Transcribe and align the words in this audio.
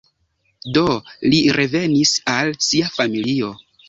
Do 0.77 0.81
li 1.33 1.41
revenis 1.57 2.13
al 2.37 2.49
sia 2.69 2.89
familio. 2.97 3.51